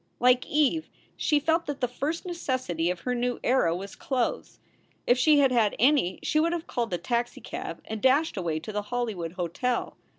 Like 0.19 0.47
Eve, 0.47 0.89
she 1.15 1.39
felt 1.39 1.67
that 1.67 1.79
the 1.79 1.87
first 1.87 2.25
necessity 2.25 2.89
of 2.89 3.01
her 3.01 3.13
new 3.13 3.39
era 3.43 3.75
was 3.75 3.95
clothes. 3.95 4.57
If 5.05 5.15
she 5.19 5.37
had 5.37 5.51
had 5.51 5.75
any 5.77 6.17
she 6.23 6.39
would 6.39 6.53
have 6.53 6.65
called 6.65 6.91
a 6.91 6.97
taxicab 6.97 7.81
and 7.85 8.01
dashed 8.01 8.35
away 8.35 8.59
to 8.61 8.71
the 8.71 8.81
Hollywood 8.89 9.33
Hotel. 9.33 9.95